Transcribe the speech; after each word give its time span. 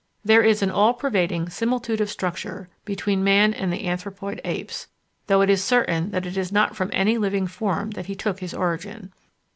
There 0.25 0.41
is 0.41 0.63
an 0.63 0.71
"all 0.71 0.95
pervading 0.95 1.47
similitude 1.49 2.01
of 2.01 2.09
structure," 2.09 2.69
between 2.85 3.23
man 3.23 3.53
and 3.53 3.71
the 3.71 3.83
Anthropoid 3.87 4.41
Apes, 4.43 4.87
though 5.27 5.41
it 5.41 5.49
is 5.51 5.63
certain 5.63 6.09
that 6.09 6.25
it 6.25 6.37
is 6.37 6.51
not 6.51 6.75
from 6.75 6.89
any 6.91 7.19
living 7.19 7.45
form 7.45 7.91
that 7.91 8.07
he 8.07 8.15
took 8.15 8.39
his 8.39 8.55
origin. 8.55 9.13